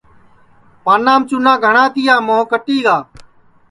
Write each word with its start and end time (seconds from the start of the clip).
پانام 0.83 1.21
چُونا 1.29 1.53
گھٹؔا 1.65 1.83
یا 2.05 2.15
موھ 2.27 2.45
کٹی 2.51 2.77
گا 2.85 2.97